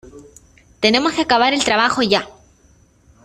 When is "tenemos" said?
0.79-1.13